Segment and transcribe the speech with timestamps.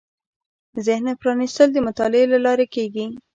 [0.85, 3.05] ذهن پرانېستل د مطالعې له لارې کېږي